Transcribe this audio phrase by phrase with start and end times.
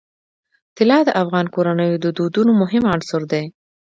[0.77, 3.43] طلا د افغان کورنیو د دودونو مهم عنصر دی.